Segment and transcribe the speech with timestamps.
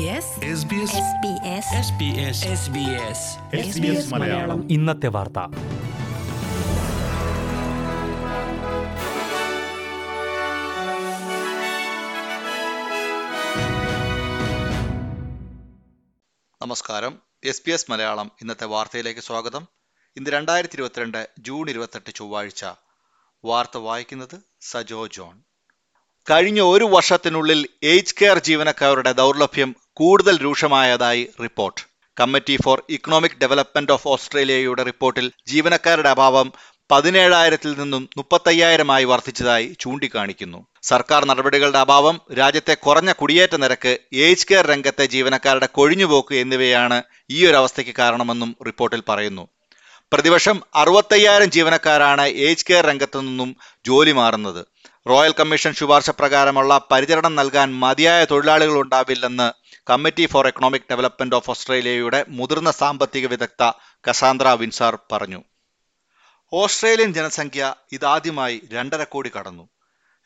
[0.00, 0.20] SBS
[1.84, 2.38] SBS
[3.60, 4.70] SBS Malayalam.
[4.70, 5.38] ഇന്നത്തെ വാർത്ത.
[16.62, 17.18] നമസ്കാരം.
[17.44, 19.66] എസ് പി എസ് മലയാളം ഇന്നത്തെ വാർത്തയിലേക്ക് സ്വാഗതം.
[20.16, 22.64] ഇന്ന് രണ്ടായിരത്തി ഇരുപത്തിരണ്ട് ജൂൺ ഇരുപത്തെട്ട് ചൊവ്വാഴ്ച.
[23.44, 25.42] വാർത്ത വായിക്കുന്നത് സജോ ജോൺ.
[26.30, 31.80] കഴിഞ്ഞ ഒരു വർഷത്തിനുള്ളിൽ എയ്ജ് കെയർ ജീവനക്കാരുടെ ദൗർലഭ്യം കൂടുതൽ രൂക്ഷമായതായി report.
[32.20, 36.52] Committee for economic development of ഓസ്ട്രേലിയയുടെ റിപ്പോർട്ടിൽ ജീവനക്കാരുടെ അഭാവം
[36.90, 40.66] പതിനേഴായിരത്തിൽ നിന്നും മുപ്പത്തയ്യായിരമായി വർദ്ധിച്ചതായി ചൂണ്ടിക്കാണിക്കുന്നു.
[40.82, 47.56] സർക്കാർ നടപടികളുടെ അഭാവം രാജ്യത്തെ കുറഞ്ഞ കുടിയേറ്റ നിരക്ക് ഏജ് കെയർ രംഗത്തെ ജീവനക്കാരുടെ കൊഴിഞ്ഞുപോക്ക് എന്നിവയാണ് ഈ ഒരു
[47.56, 49.48] അവസ്ഥയ്ക്ക് കാരണമെന്നും റിപ്പോർട്ടിൽ പറയുന്നു.
[50.12, 54.66] പ്രതിവർഷം അറുപത്തയ്യായിരം ജീവനക്കാരാണ് ഏജ് കെയർ രംഗത്തു നിന്നും ജോലി മാറുന്നത്.
[55.08, 62.24] റോയൽ കമ്മീഷൻ ശുപാർശ പ്രകാരമുള്ള പരിചരണം നൽകാൻ മതിയായ തൊഴിലാളികൾ ഉണ്ടാവില്ലെന്ന് committee for economic development of ഓസ്ട്രേലിയയുടെ
[62.28, 63.64] മുതിർന്ന സാമ്പത്തിക വിദഗ്ധ
[64.08, 65.44] കസാന്ദ്ര വിൻസാർ പറഞ്ഞു.
[66.52, 69.68] ഓസ്ട്രേലിയൻ ജനസംഖ്യ ഇതാദ്യമായി രണ്ടര കോടി കടന്നു.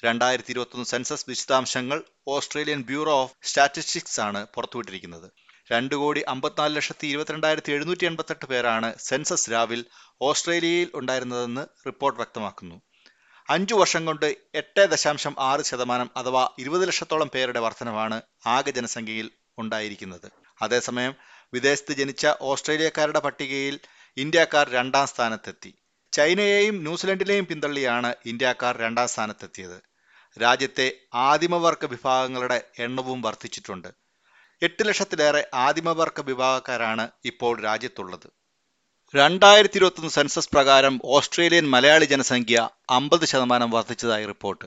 [0.05, 5.31] രണ്ടായിരത്തി ഇരുപത്തൊന്ന് സെൻസസ് വിശദാംശങ്ങൾ ഓസ്ട്രേലിയൻ ബ്യൂറോ ഓഫ് സ്റ്റാറ്റിസ്റ്റിക്സ് ആണ് പുറത്തുവിട്ടിരിക്കുന്നത്.
[5.73, 9.85] രണ്ട് കോടി അമ്പത്തിനാല് ലക്ഷത്തി ഇരുപത്തിരണ്ടായിരത്തി എഴുന്നൂറ്റി എൺപത്തെട്ട് പേരാണ് സെൻസസ് രാവിൽ
[10.21, 12.83] ഓസ്ട്രേലിയയിൽ ഉണ്ടായിരുന്നതെന്ന് റിപ്പോർട്ട് വ്യക്തമാക്കുന്നു.
[13.49, 20.33] അഞ്ചു വർഷം കൊണ്ട് എട്ട് ദശാംശം ആറ് ശതമാനം അഥവാ ഇരുപത് ലക്ഷത്തോളം പേരുടെ വർധനവാണ് ആകെ ജനസംഖ്യയിൽ ഉണ്ടായിരിക്കുന്നത്.
[20.63, 21.15] അതേസമയം
[21.55, 23.81] വിദേശത്ത് ജനിച്ച ഓസ്ട്രേലിയക്കാരുടെ പട്ടികയിൽ
[24.17, 25.75] ഇന്ത്യക്കാർ രണ്ടാം സ്ഥാനത്തെത്തി.
[26.13, 29.83] ചൈനയെയും ന്യൂസിലൻഡിനെയും പിന്തള്ളിയാണ് ഇന്ത്യക്കാർ രണ്ടാം സ്ഥാനത്തെത്തിയത്.
[30.43, 33.89] രാജ്യത്തെ ആദിമവർഗ വിഭാഗങ്ങളുടെ എണ്ണവും വർദ്ധിച്ചിട്ടുണ്ട്.
[34.63, 38.31] എട്ട് ലക്ഷത്തിലേറെ ആദിമവർഗ വിഭാഗക്കാരാണ് ഇപ്പോൾ രാജ്യത്തുള്ളത്.
[39.17, 44.65] രണ്ടായിരത്തി ഇരുപത്തൊന്ന് സെൻസസ് പ്രകാരം ഓസ്ട്രേലിയൻ മലയാളി ജനസംഖ്യ അമ്പത് ശതമാനം വർദ്ധിച്ചതായി റിപ്പോർട്ട്.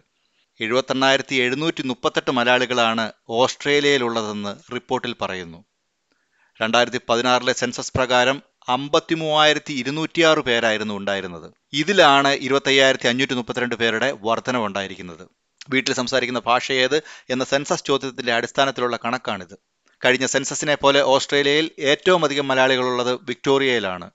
[0.61, 5.65] എഴുപത്തെണ്ണായിരത്തി എഴുന്നൂറ്റി മുപ്പത്തെട്ട് മലയാളികളാണ് ഓസ്ട്രേലിയയിലുള്ളതെന്ന് റിപ്പോർട്ടിൽ പറയുന്നു.
[6.61, 11.53] രണ്ടായിരത്തി പതിനാറിലെ സെൻസസ് പ്രകാരം അമ്പത്തി മൂവായിരത്തി ഇരുന്നൂറ്റിയാറ് പേരായിരുന്നു ഉണ്ടായിരുന്നത്.
[11.73, 15.29] ഇതിലാണ് ഇരുപത്തയ്യായിരത്തി അഞ്ഞൂറ്റി മുപ്പത്തിരണ്ട് പേരുടെ വർധനവുണ്ടായിരിക്കുന്നത്.
[15.69, 19.57] വീട്ടിൽ സംസാരിക്കുന്ന ഭാഷ ഏത് എന്ന സെൻസസ് ചോദ്യത്തിന്റെ അടിസ്ഥാനത്തിലുള്ള കണക്കാണിത്.
[20.05, 24.11] കഴിഞ്ഞ സെൻസസിനെ പോലെ ഓസ്ട്രേലിയയിൽ ഏറ്റവും അധികം മലയാളികളുള്ളത് വിക്ടോറിയയിലാണ്.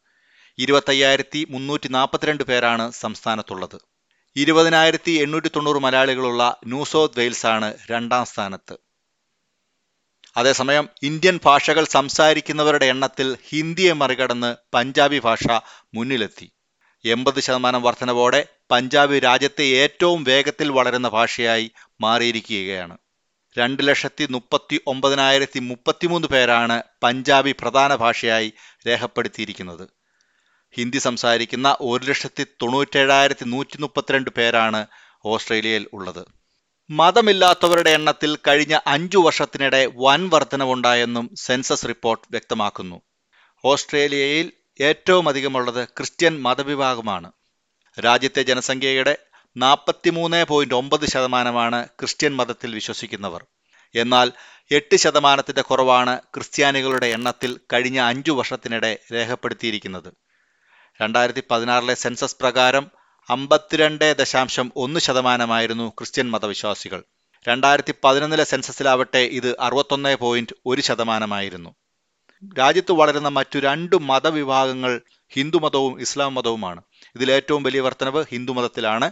[0.58, 3.91] ഇരുപത്തയ്യായിരത്തി മുന്നൂറ്റി നാൽപ്പത്തിരണ്ട് പേരാണ് സംസ്ഥാനത്തുള്ളത്.
[4.36, 8.76] ഇരുപതിനായിരത്തി എണ്ണൂറ്റി തൊണ്ണൂറ് മലയാളികളുള്ള ന്യൂ സൗത്ത് വെയിൽസ് ആണ് രണ്ടാം സ്ഥാനത്ത്.
[10.36, 15.46] അതേസമയം ഇന്ത്യൻ ഭാഷകൾ സംസാരിക്കുന്നവരുടെ എണ്ണത്തിൽ ഹിന്ദിയെ മറികടന്ന് പഞ്ചാബി ഭാഷ
[15.94, 16.52] മുന്നിലെത്തി.
[17.04, 21.70] എൺപത് ശതമാനം വർധനവോടെ പഞ്ചാബി രാജ്യത്തെ ഏറ്റവും വേഗത്തിൽ വളരുന്ന ഭാഷയായി
[22.00, 22.98] മാറിയിരിക്കുകയാണ്.
[23.58, 28.52] രണ്ട് ലക്ഷത്തി മുപ്പത്തി ഒമ്പതിനായിരത്തി മുപ്പത്തിമൂന്ന് പേരാണ് പഞ്ചാബി പ്രധാന ഭാഷയായി
[28.88, 30.01] രേഖപ്പെടുത്തിയിരിക്കുന്നത്.
[30.74, 34.86] ഹിന്ദി സംസാരിക്കുന്ന ഒരു ലക്ഷത്തി തൊണ്ണൂറ്റേഴായിരത്തി നൂറ്റി മുപ്പത്തിരണ്ട് പേരാണ്
[35.24, 36.26] ഓസ്ട്രേലിയയിൽ ഉള്ളത്.
[36.90, 43.00] മതമില്ലാത്തവരുടെ എണ്ണത്തിൽ കഴിഞ്ഞ അഞ്ചു വർഷത്തിനിടെ വൻ വർധനവുണ്ടായെന്നും സെൻസസ് റിപ്പോർട്ട് വ്യക്തമാക്കുന്നു.
[43.64, 47.32] ഓസ്ട്രേലിയയിൽ ഏറ്റവും അധികമുള്ളത് ക്രിസ്ത്യൻ മതവിഭാഗമാണ്.
[48.04, 49.16] രാജ്യത്തെ ജനസംഖ്യയുടെ
[49.56, 53.44] നാൽപ്പത്തിമൂന്ന് പോയിന്റ് ഒമ്പത് ശതമാനമാണ് ക്രിസ്ത്യൻ മതത്തിൽ വിശ്വസിക്കുന്നവർ.
[53.94, 54.32] എന്നാൽ
[54.70, 60.12] എട്ട് ശതമാനത്തിന്റെ കുറവാണ് ക്രിസ്ത്യാനികളുടെ എണ്ണത്തിൽ കഴിഞ്ഞ അഞ്ചു വർഷത്തിനിടെ രേഖപ്പെടുത്തിയിരിക്കുന്നത്.
[61.00, 62.84] രണ്ടായിരത്തി പതിനാറിലെ സെൻസസ് പ്രകാരം
[63.28, 67.00] അമ്പത്തിരണ്ട് ദശാംശം ഒന്ന് ശതമാനമായിരുന്നു ക്രിസ്ത്യൻ മതവിശ്വാസികൾ.
[67.48, 71.70] രണ്ടായിരത്തി പതിനൊന്നിലെ സെൻസസിലാവട്ടെ ഇത് അറുപത്തൊന്ന് പോയിന്റ് ഒരു ശതമാനമായിരുന്നു.
[72.58, 74.92] രാജ്യത്ത് വളരുന്ന മറ്റു രണ്ട് മതവിഭാഗങ്ങൾ
[75.32, 76.80] ഹിന്ദുമതവും ഇസ്ലാം മതവുമാണ്.
[77.16, 79.08] ഇതിൽ ഏറ്റവും വലിയ വർധനവ് ഹിന്ദുമതത്തിലാണ്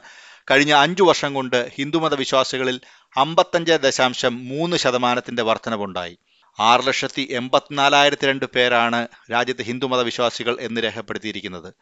[0.50, 2.76] കഴിഞ്ഞ അഞ്ചു വർഷം കൊണ്ട് ഹിന്ദുമത വിശ്വാസികളിൽ
[3.16, 6.16] അമ്പത്തഞ്ച് ദശാംശം മൂന്ന് ശതമാനത്തിന്റെ വർധനവുണ്ടായി
[6.60, 11.74] ആറ് ലക്ഷത്തി എൺപത്തിനാലായിരത്തി രണ്ട് പേരാണ് രാജ്യത്തെ ഹിന്ദുമത വിശ്വാസികൾ എന്ന് രേഖപ്പെടുത്തിയിരിക്കുന്നത്.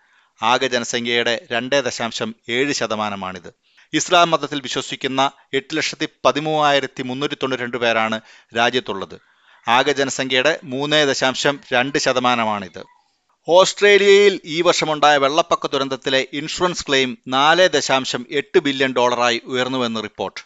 [0.42, 3.54] ആകെ ജനസംഖ്യയുടെ രണ്ട് ദശാംശം ഏഴ് ശതമാനമാണിത്.
[3.92, 8.20] ഇസ്ലാം മതത്തിൽ വിശ്വസിക്കുന്ന എട്ട് ലക്ഷത്തി പതിമൂവായിരത്തി മുന്നൂറ്റി തൊണ്ണൂറ്റി രണ്ട് പേരാണ്
[8.56, 9.20] രാജ്യത്തുള്ളത്.
[9.68, 12.84] ആകെ ജനസംഖ്യയുടെ മൂന്ന് ദശാംശം രണ്ട് ശതമാനമാണിത്.
[13.48, 20.40] ഓസ്ട്രേലിയയിൽ ഈ വർഷമുണ്ടായ വെള്ളപ്പൊക്ക ദുരന്തത്തിലെ ഇൻഷുറൻസ് ക്ലെയിം നാല് ദശാംശം എട്ട് ബില്യൺ ഡോളറായി ഉയർന്നുവെന്ന് റിപ്പോർട്ട്.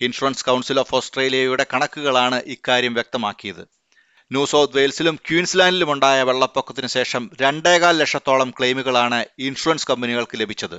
[0.00, 3.62] ഇൻഷുറൻസ് കൗൺസിൽ ഓഫ് ഓസ്ട്രേലിയയുടെ കണക്കുകളാണ് ഇക്കാര്യം വ്യക്തമാക്കിയത്.
[4.32, 10.78] ന്യൂ സൗത്ത് വെയിൽസിലും ക്യൂൻസ്ലാൻഡിലും ഉണ്ടായ വെള്ളപ്പൊക്കത്തിന് ശേഷം രണ്ടേകാൽ ലക്ഷത്തോളം ക്ലെയിമുകളാണ് ഇൻഷുറൻസ് കമ്പനികൾക്ക് ലഭിച്ചത്.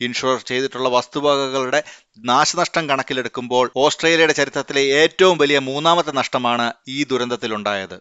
[0.00, 1.82] ഇൻഷുർ ചെയ്തിട്ടുള്ള വസ്തുവകകളുടെ
[2.24, 7.96] നാശനഷ്ടം കണക്കിലെടുക്കുമ്പോൾ ഓസ്ട്രേലിയയുടെ ചരിത്രത്തിലെ ഏറ്റവും വലിയ മൂന്നാമത്തെ നഷ്ടമാണ് ഈ ദുരന്തത്തിലുണ്ടായത്.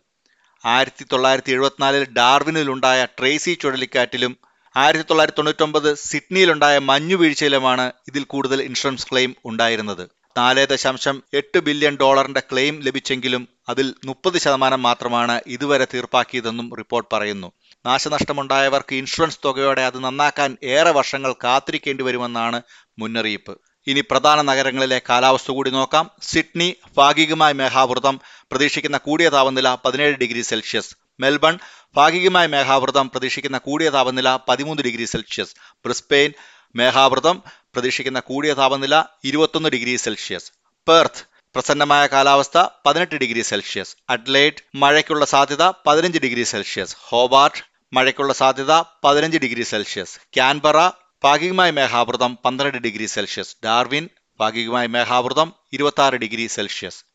[0.65, 4.37] ആയിരത്തി തൊള്ളായിരത്തി എഴുപത്തിനാലിൽ ഡാർവിനിലുണ്ടായ ട്രേസി ചുഴലിക്കാറ്റിലും
[4.77, 10.24] ആയിരത്തി തൊള്ളായിരത്തി തൊണ്ണൂറ്റൊമ്പത് സിഡ്നിയിലുണ്ടായ മഞ്ഞുവീഴ്ചയിലുമാണ് ഇതിൽ കൂടുതൽ ഇൻഷുറൻസ് ക്ലെയിം ഉണ്ടായിരുന്നത്.
[10.37, 17.51] നാല് ദശാംശം എട്ട് ബില്യൺ ഡോളറിന്റെ ക്ലെയിം ലഭിച്ചെങ്കിലും അതിൽ മുപ്പത് ശതമാനം മാത്രമാണ് ഇതുവരെ തീർപ്പാക്കിയതെന്നും റിപ്പോർട്ട് പറയുന്നു.
[17.85, 22.61] നാശനഷ്ടമുണ്ടായവർക്ക് ഇൻഷുറൻസ് തുകയോടെ അത് നന്നാക്കാൻ ഏറെ വർഷങ്ങൾ കാത്തിരിക്കേണ്ടി വരുമെന്നാണ്
[22.99, 23.57] മുന്നറിയിപ്പ്.
[23.87, 26.09] ഇനി പ്രധാന നഗരങ്ങളിലെ കാലാവസ്ഥ കൂടി നോക്കാം.
[26.21, 28.19] സിഡ്നി ഭാഗികമായ മേഘാവൃതം
[28.51, 30.95] പ്രതീക്ഷിക്കുന്ന കൂടിയ താപനില പതിനേഴ് ഡിഗ്രി സെൽഷ്യസ്.
[31.19, 31.59] മെൽബൺ
[31.95, 35.55] ഭാഗികമായ മേഘാവൃതം പ്രതീക്ഷിക്കുന്ന കൂടിയ താപനില പതിമൂന്ന് ഡിഗ്രി സെൽഷ്യസ്.
[35.85, 36.31] ബ്രിസ്പെയിൻ
[36.75, 37.43] മേഘാവൃതം
[37.75, 40.51] പ്രതീക്ഷിക്കുന്ന കൂടിയ താപനില ഇരുപത്തൊന്ന് ഡിഗ്രി സെൽഷ്യസ്.
[40.87, 43.95] പെർത്ത് പ്രസന്നമായ കാലാവസ്ഥ പതിനെട്ട് ഡിഗ്രി സെൽഷ്യസ്.
[44.09, 46.95] അഡ്ലൈറ്റ് മഴയ്ക്കുള്ള സാധ്യത പതിനഞ്ച് ഡിഗ്രി സെൽഷ്യസ്.
[46.99, 47.63] ഹോബാർട്ട്
[47.93, 48.71] മഴയ്ക്കുള്ള സാധ്യത
[49.03, 50.19] പതിനഞ്ച് ഡിഗ്രി സെൽഷ്യസ്.
[50.33, 50.89] ക്യാൻബറ
[51.23, 53.55] ഭാഗികമായ മേഘാവൃതം പന്ത്രണ്ട് ഡിഗ്രി സെൽഷ്യസ്.
[53.65, 57.05] ഡാർവിൻ ഭാഗികമായ മേഘാവൃതം ഇരുപത്തി ഡിഗ്രി സെൽഷ്യസ്.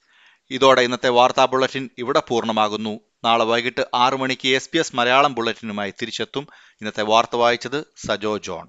[0.51, 3.01] ഇതോടെ ഇന്നത്തെ വാർത്താ ബുള്ളറ്റിൻ ഇവിടെ പൂർണമാകുന്നു.
[3.25, 6.47] നാളെ വൈകിട്ട് ആറു മണിക്ക് എസ് മലയാളം ബുള്ളറ്റിനുമായി തിരിച്ചെത്തും.
[6.81, 8.69] ഇന്നത്തെ വാർത്ത വായിച്ചത് സജോ ജോൺ.